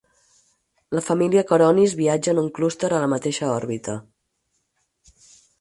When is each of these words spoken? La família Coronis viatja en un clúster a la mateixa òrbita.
La 0.99 1.03
família 1.09 1.43
Coronis 1.51 1.93
viatja 2.01 2.33
en 2.37 2.41
un 2.45 2.49
clúster 2.57 2.91
a 2.97 3.05
la 3.07 3.13
mateixa 3.15 3.53
òrbita. 3.61 3.99